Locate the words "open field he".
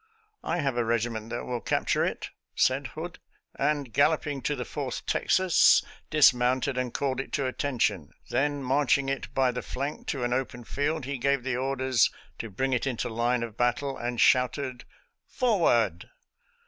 10.33-11.19